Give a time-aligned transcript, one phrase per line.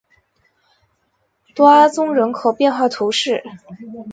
[1.53, 3.43] 多阿宗人口变化图示